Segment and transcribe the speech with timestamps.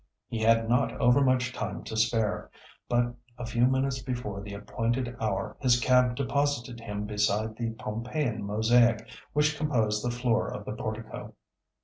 [0.29, 2.49] He had not overmuch time to spare,
[2.89, 8.43] but a few minutes before the appointed hour his cab deposited him beside the Pompeian
[8.43, 11.35] mosaic which composed the floor of the portico.